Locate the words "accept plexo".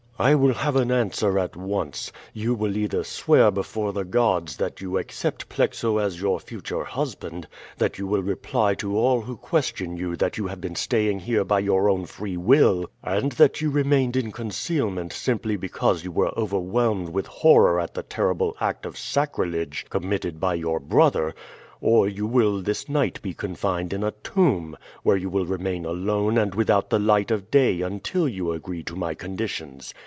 4.99-5.97